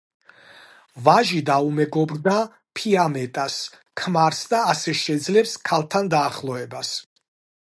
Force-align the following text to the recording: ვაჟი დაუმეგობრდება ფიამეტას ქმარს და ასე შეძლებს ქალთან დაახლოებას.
ვაჟი 1.05 1.41
დაუმეგობრდება 1.49 2.39
ფიამეტას 2.79 3.59
ქმარს 4.01 4.43
და 4.55 4.65
ასე 4.75 4.97
შეძლებს 5.05 5.55
ქალთან 5.71 6.15
დაახლოებას. 6.17 6.97